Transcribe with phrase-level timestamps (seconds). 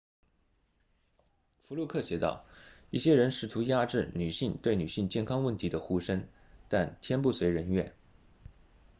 [1.59, 2.43] 福禄克写道
[2.89, 6.27] 一些人试图压制女性对女性健康问题的呼声
[6.69, 7.93] 但天不遂人愿